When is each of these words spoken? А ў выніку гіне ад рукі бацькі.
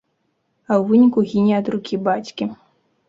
А 0.71 0.73
ў 0.79 0.83
выніку 0.91 1.19
гіне 1.33 1.53
ад 1.61 1.65
рукі 1.75 1.95
бацькі. 2.09 2.51